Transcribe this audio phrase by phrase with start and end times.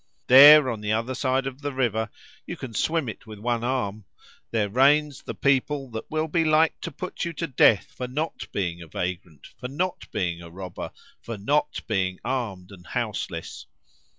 [0.25, 2.09] There, on the other side of the river
[2.47, 4.05] (you can swim it with one arm),
[4.49, 8.51] there reigns the people that will be like to put you to death for not
[8.51, 10.89] being a vagrant, for not being a robber,
[11.21, 13.67] for not being armed and houseless.